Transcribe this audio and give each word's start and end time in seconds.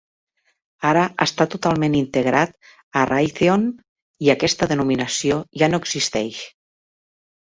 Ara 0.91 1.01
està 1.25 1.45
totalment 1.55 1.97
integrat 1.99 2.55
a 3.01 3.03
Raytheon 3.09 3.67
i 4.29 4.31
aquesta 4.35 4.69
denominació 4.73 5.37
ja 5.63 5.71
no 5.75 5.81
existeix. 5.83 6.41